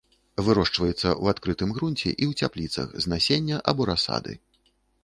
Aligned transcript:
Вырошчваецца 0.45 0.95
ў 0.95 1.25
адкрытым 1.35 1.75
грунце 1.77 2.09
і 2.21 2.25
ў 2.31 2.45
цяпліцах 2.45 2.87
з 3.05 3.13
насення 3.13 3.65
або 3.71 3.81
расады. 3.93 4.33